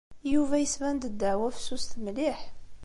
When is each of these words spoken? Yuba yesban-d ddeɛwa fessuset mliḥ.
Yuba 0.31 0.55
yesban-d 0.59 1.03
ddeɛwa 1.11 1.49
fessuset 1.55 1.93
mliḥ. 2.03 2.39